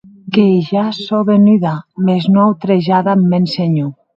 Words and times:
Que 0.35 0.45
ja 0.69 0.85
sò 1.05 1.19
venuda, 1.29 1.73
mès 2.07 2.23
non 2.31 2.43
autrejada 2.47 3.09
ath 3.15 3.25
mèn 3.31 3.45
senhor. 3.57 3.91